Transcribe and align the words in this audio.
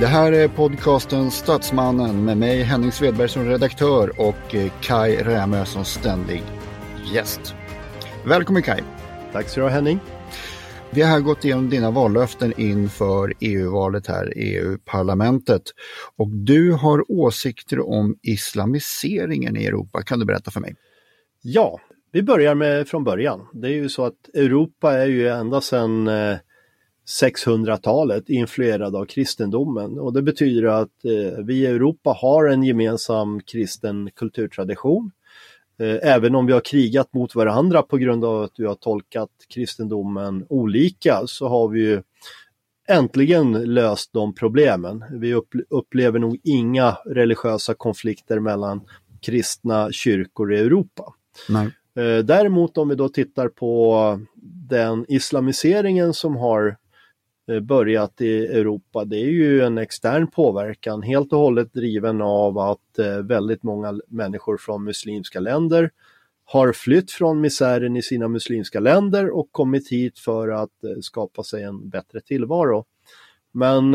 Det 0.00 0.06
här 0.06 0.32
är 0.32 0.48
podcasten 0.48 1.30
Statsmannen 1.30 2.24
med 2.24 2.36
mig 2.36 2.62
Henning 2.62 2.92
Svedberg 2.92 3.28
som 3.28 3.44
redaktör 3.44 4.20
och 4.20 4.54
eh, 4.54 4.72
Kai 4.82 5.16
Rämö 5.16 5.64
som 5.64 5.84
ständig 5.84 6.42
gäst. 7.12 7.54
Välkommen 8.26 8.62
Kai! 8.62 8.80
Tack 9.32 9.48
så 9.48 9.60
du 9.60 9.64
ha 9.64 9.70
Henning! 9.70 10.00
Vi 10.90 11.02
har 11.02 11.20
gått 11.20 11.44
igenom 11.44 11.70
dina 11.70 11.90
vallöften 11.90 12.52
inför 12.56 13.34
EU-valet 13.40 14.06
här, 14.06 14.32
EU-parlamentet. 14.36 15.62
Och 16.16 16.28
du 16.28 16.72
har 16.72 17.10
åsikter 17.10 17.88
om 17.88 18.16
islamiseringen 18.22 19.56
i 19.56 19.64
Europa. 19.64 20.02
Kan 20.02 20.18
du 20.18 20.24
berätta 20.24 20.50
för 20.50 20.60
mig? 20.60 20.74
Ja, 21.42 21.80
vi 22.12 22.22
börjar 22.22 22.54
med 22.54 22.88
från 22.88 23.04
början. 23.04 23.46
Det 23.52 23.68
är 23.68 23.72
ju 23.72 23.88
så 23.88 24.04
att 24.04 24.28
Europa 24.34 24.92
är 24.92 25.06
ju 25.06 25.28
ända 25.28 25.60
sedan 25.60 26.08
600-talet 27.10 28.28
influerad 28.28 28.96
av 28.96 29.04
kristendomen 29.04 29.98
och 29.98 30.12
det 30.12 30.22
betyder 30.22 30.64
att 30.64 31.04
eh, 31.04 31.44
vi 31.44 31.54
i 31.54 31.66
Europa 31.66 32.16
har 32.20 32.48
en 32.48 32.62
gemensam 32.62 33.40
kristen 33.40 34.10
kulturtradition. 34.14 35.10
Eh, 35.78 35.98
även 36.02 36.34
om 36.34 36.46
vi 36.46 36.52
har 36.52 36.60
krigat 36.60 37.14
mot 37.14 37.34
varandra 37.34 37.82
på 37.82 37.96
grund 37.96 38.24
av 38.24 38.42
att 38.42 38.52
vi 38.56 38.66
har 38.66 38.74
tolkat 38.74 39.30
kristendomen 39.48 40.46
olika 40.48 41.22
så 41.26 41.48
har 41.48 41.68
vi 41.68 41.80
ju 41.80 42.02
äntligen 42.88 43.52
löst 43.52 44.12
de 44.12 44.34
problemen. 44.34 45.04
Vi 45.10 45.34
upplever 45.70 46.18
nog 46.18 46.40
inga 46.44 46.96
religiösa 47.06 47.74
konflikter 47.74 48.38
mellan 48.38 48.80
kristna 49.20 49.92
kyrkor 49.92 50.52
i 50.52 50.58
Europa. 50.58 51.14
Nej. 51.48 51.66
Eh, 51.94 52.24
däremot 52.24 52.78
om 52.78 52.88
vi 52.88 52.94
då 52.94 53.08
tittar 53.08 53.48
på 53.48 54.20
den 54.68 55.04
islamiseringen 55.08 56.14
som 56.14 56.36
har 56.36 56.76
Eh, 57.50 57.60
börjat 57.60 58.20
i 58.20 58.46
Europa, 58.46 59.04
det 59.04 59.16
är 59.16 59.30
ju 59.30 59.62
en 59.62 59.78
extern 59.78 60.26
påverkan 60.26 61.02
helt 61.02 61.32
och 61.32 61.38
hållet 61.38 61.72
driven 61.72 62.22
av 62.22 62.58
att 62.58 62.98
eh, 62.98 63.16
väldigt 63.16 63.62
många 63.62 64.00
människor 64.08 64.56
från 64.56 64.84
muslimska 64.84 65.40
länder 65.40 65.90
har 66.44 66.72
flytt 66.72 67.10
från 67.10 67.40
misären 67.40 67.96
i 67.96 68.02
sina 68.02 68.28
muslimska 68.28 68.80
länder 68.80 69.30
och 69.30 69.52
kommit 69.52 69.88
hit 69.88 70.18
för 70.18 70.48
att 70.48 70.84
eh, 70.84 71.00
skapa 71.00 71.42
sig 71.42 71.62
en 71.62 71.88
bättre 71.88 72.20
tillvaro. 72.20 72.84
Men 73.52 73.90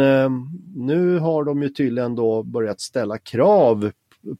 nu 0.75 1.19
har 1.19 1.43
de 1.43 1.63
ju 1.63 1.69
tydligen 1.69 2.15
då 2.15 2.43
börjat 2.43 2.81
ställa 2.81 3.17
krav 3.17 3.91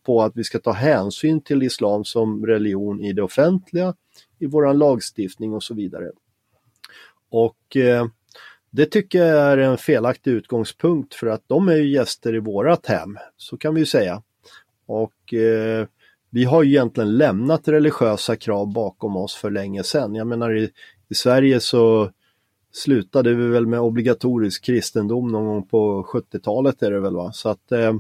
på 0.03 0.21
att 0.21 0.31
vi 0.35 0.43
ska 0.43 0.59
ta 0.59 0.71
hänsyn 0.71 1.41
till 1.41 1.63
islam 1.63 2.03
som 2.03 2.45
religion 2.45 3.01
i 3.01 3.13
det 3.13 3.21
offentliga, 3.21 3.93
i 4.39 4.45
våran 4.45 4.77
lagstiftning 4.77 5.53
och 5.53 5.63
så 5.63 5.73
vidare. 5.73 6.11
Och 7.29 7.77
det 8.75 8.85
tycker 8.85 9.19
jag 9.25 9.37
är 9.37 9.57
en 9.57 9.77
felaktig 9.77 10.31
utgångspunkt 10.31 11.15
för 11.15 11.27
att 11.27 11.43
de 11.47 11.67
är 11.67 11.75
ju 11.75 11.87
gäster 11.87 12.35
i 12.35 12.39
vårat 12.39 12.85
hem, 12.85 13.17
så 13.37 13.57
kan 13.57 13.73
vi 13.73 13.79
ju 13.79 13.85
säga. 13.85 14.21
Och 14.85 15.33
eh, 15.33 15.87
vi 16.29 16.43
har 16.43 16.63
ju 16.63 16.69
egentligen 16.69 17.17
lämnat 17.17 17.67
religiösa 17.67 18.35
krav 18.35 18.73
bakom 18.73 19.17
oss 19.17 19.35
för 19.35 19.51
länge 19.51 19.83
sedan. 19.83 20.15
Jag 20.15 20.27
menar 20.27 20.55
i, 20.55 20.69
i 21.09 21.15
Sverige 21.15 21.59
så 21.59 22.11
slutade 22.71 23.33
vi 23.33 23.47
väl 23.47 23.67
med 23.67 23.79
obligatorisk 23.79 24.65
kristendom 24.65 25.31
någon 25.31 25.45
gång 25.45 25.67
på 25.67 26.03
70-talet 26.03 26.83
är 26.83 26.91
det 26.91 26.99
väl 26.99 27.15
va? 27.15 27.31
Så 27.33 27.49
att 27.49 27.71
eh, 27.71 27.93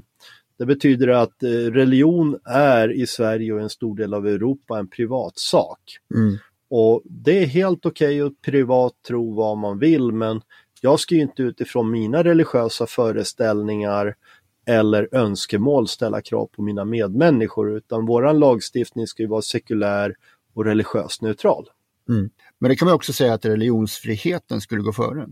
det 0.57 0.65
betyder 0.65 1.07
att 1.07 1.43
eh, 1.43 1.49
religion 1.49 2.39
är 2.45 2.91
i 2.91 3.07
Sverige 3.07 3.53
och 3.53 3.61
en 3.61 3.69
stor 3.69 3.95
del 3.95 4.13
av 4.13 4.27
Europa 4.27 4.79
en 4.79 4.87
privatsak. 4.87 5.79
Mm. 6.15 6.37
Och 6.69 7.01
det 7.05 7.43
är 7.43 7.47
helt 7.47 7.85
okej 7.85 8.23
okay 8.23 8.27
att 8.27 8.41
privat 8.41 8.93
tro 9.07 9.33
vad 9.33 9.57
man 9.57 9.79
vill 9.79 10.11
men 10.11 10.41
jag 10.81 10.99
ska 10.99 11.15
ju 11.15 11.21
inte 11.21 11.43
utifrån 11.43 11.91
mina 11.91 12.23
religiösa 12.23 12.87
föreställningar 12.87 14.15
eller 14.65 15.09
önskemål 15.11 15.87
ställa 15.87 16.21
krav 16.21 16.47
på 16.47 16.61
mina 16.61 16.85
medmänniskor 16.85 17.77
utan 17.77 18.05
våran 18.05 18.39
lagstiftning 18.39 19.07
ska 19.07 19.23
ju 19.23 19.29
vara 19.29 19.41
sekulär 19.41 20.15
och 20.53 20.65
religiöst 20.65 21.21
neutral. 21.21 21.69
Mm. 22.09 22.29
Men 22.59 22.69
det 22.69 22.75
kan 22.75 22.85
man 22.85 22.95
också 22.95 23.13
säga 23.13 23.33
att 23.33 23.45
religionsfriheten 23.45 24.61
skulle 24.61 24.81
gå 24.81 24.93
före? 24.93 25.27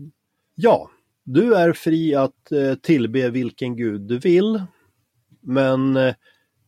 Ja, 0.54 0.90
du 1.24 1.54
är 1.54 1.72
fri 1.72 2.14
att 2.14 2.52
eh, 2.52 2.74
tillbe 2.74 3.30
vilken 3.30 3.76
gud 3.76 4.00
du 4.00 4.18
vill. 4.18 4.62
Men 5.40 5.96
eh, 5.96 6.14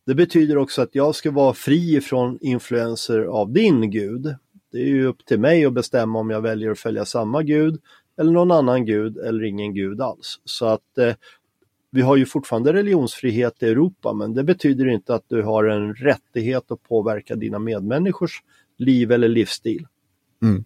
det 0.05 0.15
betyder 0.15 0.57
också 0.57 0.81
att 0.81 0.95
jag 0.95 1.15
ska 1.15 1.31
vara 1.31 1.53
fri 1.53 2.01
från 2.01 2.37
influenser 2.41 3.19
av 3.19 3.53
din 3.53 3.91
gud. 3.91 4.35
Det 4.77 4.83
är 4.83 4.87
ju 4.87 5.05
upp 5.05 5.25
till 5.25 5.39
mig 5.39 5.65
att 5.65 5.73
bestämma 5.73 6.19
om 6.19 6.29
jag 6.29 6.41
väljer 6.41 6.71
att 6.71 6.79
följa 6.79 7.05
samma 7.05 7.43
gud 7.43 7.81
eller 8.17 8.31
någon 8.31 8.51
annan 8.51 8.85
gud 8.85 9.17
eller 9.17 9.43
ingen 9.43 9.73
gud 9.73 10.01
alls. 10.01 10.39
Så 10.45 10.65
att 10.65 10.97
eh, 10.97 11.13
vi 11.91 12.01
har 12.01 12.15
ju 12.15 12.25
fortfarande 12.25 12.73
religionsfrihet 12.73 13.63
i 13.63 13.65
Europa 13.65 14.13
men 14.13 14.33
det 14.33 14.43
betyder 14.43 14.87
inte 14.87 15.15
att 15.15 15.23
du 15.27 15.41
har 15.41 15.63
en 15.63 15.95
rättighet 15.95 16.71
att 16.71 16.83
påverka 16.83 17.35
dina 17.35 17.59
medmänniskors 17.59 18.43
liv 18.77 19.11
eller 19.11 19.27
livsstil. 19.27 19.87
Mm. 20.41 20.63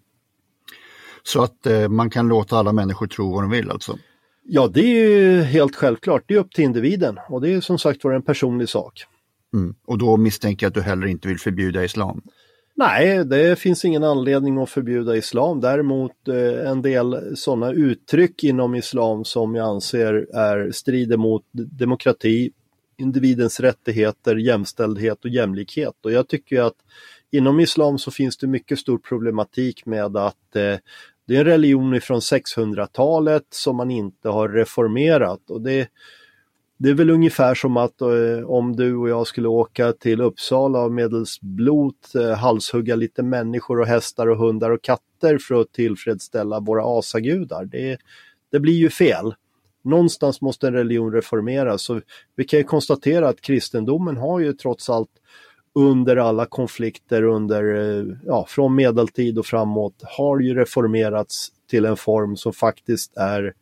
Så 1.24 1.44
att 1.44 1.66
eh, 1.68 1.90
man 1.90 2.10
kan 2.10 2.28
låta 2.28 2.58
alla 2.58 2.74
människor 2.74 3.08
tro 3.08 3.34
vad 3.34 3.44
de 3.44 3.50
vill 3.50 3.72
alltså? 3.72 3.98
Ja, 4.44 4.68
det 4.68 4.82
är 4.82 5.10
ju 5.10 5.42
helt 5.42 5.76
självklart. 5.76 6.24
Det 6.28 6.34
är 6.34 6.40
upp 6.40 6.52
till 6.52 6.64
individen 6.64 7.20
och 7.30 7.42
det 7.42 7.54
är 7.54 7.62
som 7.62 7.80
sagt 7.80 8.04
var 8.04 8.12
en 8.12 8.22
personlig 8.22 8.70
sak. 8.70 9.06
Mm. 9.54 9.76
Och 9.86 9.98
då 9.98 10.18
misstänker 10.18 10.66
jag 10.66 10.70
att 10.70 10.76
du 10.76 10.82
heller 10.82 11.08
inte 11.08 11.28
vill 11.28 11.40
förbjuda 11.40 11.84
islam? 11.84 12.22
Nej, 12.82 13.26
det 13.26 13.60
finns 13.60 13.86
ingen 13.86 14.04
anledning 14.04 14.58
att 14.58 14.70
förbjuda 14.70 15.16
islam. 15.16 15.62
Däremot 15.62 16.28
eh, 16.28 16.70
en 16.70 16.82
del 16.82 17.38
sådana 17.38 17.72
uttryck 17.72 18.44
inom 18.44 18.76
islam 18.76 19.26
som 19.26 19.56
jag 19.56 19.68
anser 19.68 20.14
är 20.36 20.72
strider 20.72 21.18
mot 21.18 21.44
demokrati, 21.52 22.52
individens 22.98 23.60
rättigheter, 23.60 24.36
jämställdhet 24.36 25.26
och 25.26 25.32
jämlikhet. 25.32 25.94
Och 26.04 26.12
jag 26.12 26.28
tycker 26.28 26.62
att 26.62 26.76
inom 27.32 27.60
islam 27.60 27.98
så 27.98 28.12
finns 28.12 28.38
det 28.38 28.48
mycket 28.48 28.80
stor 28.80 28.98
problematik 28.98 29.86
med 29.86 30.18
att 30.18 30.56
eh, 30.56 30.78
Det 31.28 31.36
är 31.36 31.40
en 31.40 31.46
religion 31.46 32.02
från 32.02 32.20
600-talet 32.20 33.46
som 33.50 33.78
man 33.78 33.92
inte 33.92 34.30
har 34.30 34.50
reformerat 34.50 35.50
och 35.50 35.62
det, 35.62 35.88
det 36.82 36.90
är 36.90 36.94
väl 36.94 37.10
ungefär 37.10 37.56
som 37.56 37.78
att 37.78 38.02
eh, 38.02 38.46
om 38.46 38.76
du 38.76 38.96
och 38.96 39.10
jag 39.10 39.28
skulle 39.28 39.48
åka 39.48 39.94
till 39.94 40.22
Uppsala 40.22 40.80
av 40.80 40.92
medelsblot, 40.92 42.16
eh, 42.16 42.38
halshugga 42.38 42.96
lite 42.96 43.24
människor 43.24 43.80
och 43.80 43.88
hästar 43.88 44.28
och 44.28 44.38
hundar 44.38 44.70
och 44.70 44.82
katter 44.82 45.38
för 45.38 45.62
att 45.62 45.72
tillfredsställa 45.72 46.60
våra 46.60 47.00
asagudar. 47.00 47.66
Det, 47.66 47.98
det 48.52 48.60
blir 48.60 48.74
ju 48.74 48.90
fel. 48.90 49.34
Någonstans 49.84 50.42
måste 50.42 50.68
en 50.68 50.74
religion 50.74 51.14
reformeras. 51.14 51.82
Så 51.82 52.02
vi 52.36 52.44
kan 52.44 52.60
ju 52.60 52.64
konstatera 52.64 53.30
att 53.30 53.42
kristendomen 53.42 54.18
har 54.18 54.40
ju 54.40 54.54
trots 54.54 54.90
allt 54.90 55.12
under 55.76 56.18
alla 56.18 56.46
konflikter 56.46 57.24
under, 57.24 57.76
eh, 57.76 58.06
ja, 58.26 58.46
från 58.50 58.76
medeltid 58.76 59.38
och 59.40 59.46
framåt 59.46 60.04
har 60.18 60.40
ju 60.40 60.54
reformerats 60.54 61.50
till 61.70 61.86
en 61.86 61.98
form 61.98 62.36
som 62.38 62.54
faktiskt 62.54 63.18
är 63.18 63.54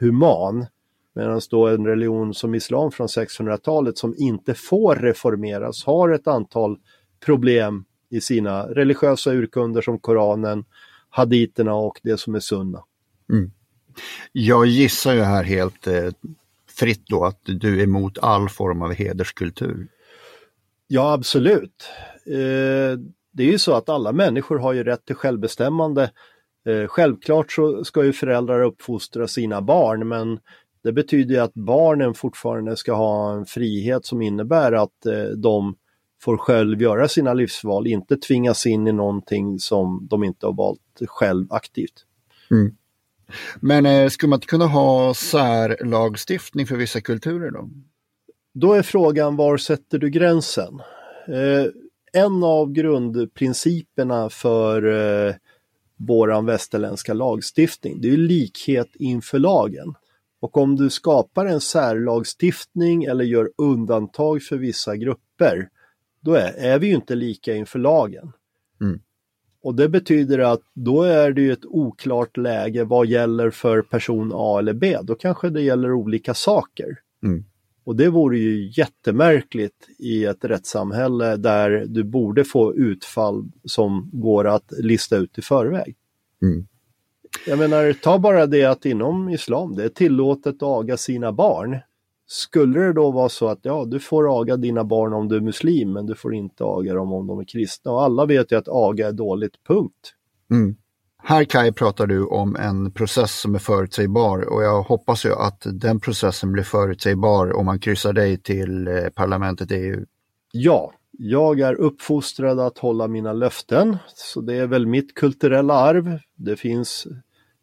human. 0.00 0.66
Medan 1.14 1.40
då 1.50 1.68
en 1.68 1.86
religion 1.86 2.34
som 2.34 2.54
islam 2.54 2.92
från 2.92 3.06
600-talet 3.06 3.98
som 3.98 4.14
inte 4.18 4.54
får 4.54 4.96
reformeras 4.96 5.84
har 5.84 6.10
ett 6.10 6.26
antal 6.26 6.78
problem 7.24 7.84
i 8.10 8.20
sina 8.20 8.66
religiösa 8.66 9.32
urkunder 9.32 9.82
som 9.82 9.98
Koranen, 9.98 10.64
haditerna 11.10 11.74
och 11.74 12.00
det 12.02 12.18
som 12.18 12.34
är 12.34 12.40
sunna. 12.40 12.84
Mm. 13.32 13.50
Jag 14.32 14.66
gissar 14.66 15.14
ju 15.14 15.20
här 15.20 15.44
helt 15.44 15.86
eh, 15.86 16.10
fritt 16.70 17.06
då 17.06 17.24
att 17.24 17.40
du 17.42 17.78
är 17.80 17.82
emot 17.82 18.18
all 18.18 18.48
form 18.48 18.82
av 18.82 18.92
hederskultur. 18.92 19.88
Ja, 20.86 21.12
absolut. 21.12 21.84
Eh, 22.26 22.98
det 23.32 23.42
är 23.42 23.50
ju 23.52 23.58
så 23.58 23.74
att 23.74 23.88
alla 23.88 24.12
människor 24.12 24.58
har 24.58 24.72
ju 24.72 24.84
rätt 24.84 25.04
till 25.04 25.14
självbestämmande. 25.14 26.10
Eh, 26.66 26.86
självklart 26.86 27.52
så 27.52 27.84
ska 27.84 28.04
ju 28.04 28.12
föräldrar 28.12 28.62
uppfostra 28.62 29.28
sina 29.28 29.62
barn 29.62 30.08
men 30.08 30.40
det 30.82 30.92
betyder 30.92 31.40
att 31.40 31.54
barnen 31.54 32.14
fortfarande 32.14 32.76
ska 32.76 32.92
ha 32.94 33.32
en 33.32 33.46
frihet 33.46 34.06
som 34.06 34.22
innebär 34.22 34.72
att 34.72 35.06
eh, 35.06 35.24
de 35.24 35.74
får 36.22 36.36
själv 36.36 36.82
göra 36.82 37.08
sina 37.08 37.34
livsval, 37.34 37.86
inte 37.86 38.16
tvingas 38.16 38.66
in 38.66 38.86
i 38.86 38.92
någonting 38.92 39.58
som 39.58 40.06
de 40.10 40.24
inte 40.24 40.46
har 40.46 40.52
valt 40.52 40.80
själv 41.06 41.52
aktivt. 41.52 42.06
Mm. 42.50 42.76
Men 43.60 43.86
eh, 43.86 44.08
skulle 44.08 44.30
man 44.30 44.36
inte 44.36 44.46
kunna 44.46 44.66
ha 44.66 45.14
särlagstiftning 45.14 46.66
för 46.66 46.76
vissa 46.76 47.00
kulturer 47.00 47.50
då? 47.50 47.70
Då 48.54 48.72
är 48.72 48.82
frågan 48.82 49.36
var 49.36 49.56
sätter 49.56 49.98
du 49.98 50.10
gränsen? 50.10 50.80
Eh, 51.28 51.66
en 52.12 52.44
av 52.44 52.72
grundprinciperna 52.72 54.30
för 54.30 54.82
eh, 55.28 55.34
våran 55.96 56.46
västerländska 56.46 57.14
lagstiftning, 57.14 58.00
det 58.00 58.08
är 58.08 58.16
likhet 58.16 58.88
inför 58.94 59.38
lagen. 59.38 59.94
Och 60.42 60.56
om 60.56 60.76
du 60.76 60.90
skapar 60.90 61.46
en 61.46 61.60
särlagstiftning 61.60 63.04
eller 63.04 63.24
gör 63.24 63.50
undantag 63.58 64.42
för 64.42 64.56
vissa 64.56 64.96
grupper, 64.96 65.68
då 66.20 66.34
är, 66.34 66.52
är 66.56 66.78
vi 66.78 66.86
ju 66.86 66.94
inte 66.94 67.14
lika 67.14 67.54
inför 67.54 67.78
lagen. 67.78 68.32
Mm. 68.80 69.00
Och 69.62 69.74
det 69.74 69.88
betyder 69.88 70.38
att 70.38 70.60
då 70.74 71.02
är 71.02 71.32
det 71.32 71.42
ju 71.42 71.52
ett 71.52 71.64
oklart 71.64 72.36
läge 72.36 72.84
vad 72.84 73.06
gäller 73.06 73.50
för 73.50 73.82
person 73.82 74.30
A 74.34 74.58
eller 74.58 74.72
B. 74.72 74.98
Då 75.02 75.14
kanske 75.14 75.50
det 75.50 75.62
gäller 75.62 75.92
olika 75.92 76.34
saker. 76.34 76.98
Mm. 77.22 77.44
Och 77.84 77.96
det 77.96 78.08
vore 78.08 78.38
ju 78.38 78.72
jättemärkligt 78.76 79.88
i 79.98 80.24
ett 80.24 80.44
rättssamhälle 80.44 81.36
där 81.36 81.84
du 81.88 82.04
borde 82.04 82.44
få 82.44 82.74
utfall 82.74 83.44
som 83.64 84.10
går 84.12 84.46
att 84.46 84.72
lista 84.78 85.16
ut 85.16 85.38
i 85.38 85.42
förväg. 85.42 85.96
Mm. 86.42 86.66
Jag 87.46 87.58
menar, 87.58 87.92
ta 87.92 88.18
bara 88.18 88.46
det 88.46 88.64
att 88.64 88.84
inom 88.84 89.28
islam, 89.28 89.74
det 89.74 89.84
är 89.84 89.88
tillåtet 89.88 90.54
att 90.54 90.62
aga 90.62 90.96
sina 90.96 91.32
barn. 91.32 91.78
Skulle 92.26 92.80
det 92.80 92.92
då 92.92 93.10
vara 93.10 93.28
så 93.28 93.48
att 93.48 93.58
ja, 93.62 93.84
du 93.84 94.00
får 94.00 94.40
aga 94.40 94.56
dina 94.56 94.84
barn 94.84 95.12
om 95.12 95.28
du 95.28 95.36
är 95.36 95.40
muslim, 95.40 95.92
men 95.92 96.06
du 96.06 96.14
får 96.14 96.34
inte 96.34 96.64
aga 96.64 96.94
dem 96.94 97.12
om 97.12 97.26
de 97.26 97.40
är 97.40 97.44
kristna. 97.44 97.92
Och 97.92 98.02
alla 98.02 98.26
vet 98.26 98.52
ju 98.52 98.56
att 98.56 98.68
aga 98.68 99.08
är 99.08 99.12
dåligt, 99.12 99.54
punkt. 99.68 100.14
Mm. 100.50 100.76
Här 101.24 101.44
Kai 101.44 101.72
pratar 101.72 102.06
du 102.06 102.24
om 102.24 102.56
en 102.56 102.92
process 102.92 103.40
som 103.40 103.54
är 103.54 103.58
förutsägbar 103.58 104.52
och 104.52 104.62
jag 104.62 104.82
hoppas 104.82 105.24
ju 105.24 105.32
att 105.32 105.66
den 105.72 106.00
processen 106.00 106.52
blir 106.52 106.62
förutsägbar 106.62 107.56
om 107.56 107.66
man 107.66 107.78
kryssar 107.78 108.12
dig 108.12 108.38
till 108.38 108.88
eh, 108.88 108.94
parlamentet 109.14 109.70
i 109.70 109.74
EU. 109.74 110.04
Ja, 110.52 110.92
jag 111.24 111.60
är 111.60 111.74
uppfostrad 111.74 112.60
att 112.60 112.78
hålla 112.78 113.08
mina 113.08 113.32
löften, 113.32 113.96
så 114.14 114.40
det 114.40 114.54
är 114.54 114.66
väl 114.66 114.86
mitt 114.86 115.14
kulturella 115.14 115.74
arv. 115.74 116.18
Det 116.36 116.56
finns 116.56 117.06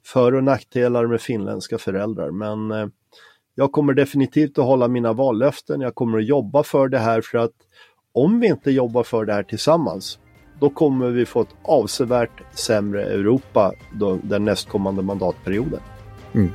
för 0.05 0.35
och 0.35 0.43
nackdelar 0.43 1.07
med 1.07 1.21
finländska 1.21 1.77
föräldrar, 1.77 2.31
men 2.31 2.71
eh, 2.71 2.87
jag 3.55 3.71
kommer 3.71 3.93
definitivt 3.93 4.57
att 4.57 4.65
hålla 4.65 4.87
mina 4.87 5.13
vallöften. 5.13 5.81
Jag 5.81 5.95
kommer 5.95 6.17
att 6.17 6.25
jobba 6.25 6.63
för 6.63 6.87
det 6.87 6.99
här 6.99 7.21
för 7.21 7.37
att 7.37 7.51
om 8.13 8.39
vi 8.39 8.47
inte 8.47 8.71
jobbar 8.71 9.03
för 9.03 9.25
det 9.25 9.33
här 9.33 9.43
tillsammans, 9.43 10.19
då 10.59 10.69
kommer 10.69 11.09
vi 11.09 11.25
få 11.25 11.41
ett 11.41 11.55
avsevärt 11.63 12.41
sämre 12.53 13.03
Europa 13.03 13.73
den 14.23 14.45
nästkommande 14.45 15.01
mandatperioden. 15.01 15.79
Mm. 16.33 16.51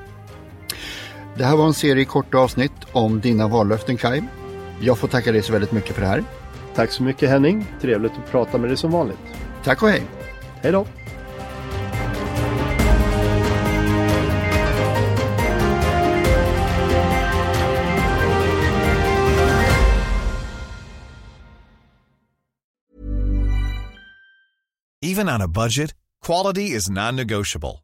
Det 1.37 1.45
här 1.45 1.57
var 1.57 1.67
en 1.67 1.75
serie 1.75 2.05
korta 2.05 2.39
avsnitt 2.39 2.73
om 2.93 3.21
dina 3.21 3.49
vallöften 3.49 3.97
Kai. 3.97 4.23
Jag 4.81 4.99
får 4.99 5.09
tacka 5.09 5.33
dig 5.33 5.43
så 5.43 5.53
väldigt 5.53 5.73
mycket 5.73 5.95
för 5.95 6.01
det 6.01 6.09
här. 6.09 6.25
Tack 6.75 6.91
så 6.91 7.03
mycket 7.03 7.31
Henning. 7.31 7.67
Trevligt 7.81 8.13
att 8.13 8.31
prata 8.31 8.59
med 8.59 8.71
dig 8.71 8.77
som 8.77 8.91
vanligt. 8.91 9.19
Tack 9.65 9.83
och 9.83 9.89
hej. 9.89 10.03
Hej 10.63 10.73
då. 10.73 10.87
Even 25.03 25.29
on 25.29 25.43
a 25.43 25.49
budget, 25.49 25.95
quality 26.27 26.75
is 26.77 26.89
non-negotiable. 26.89 27.84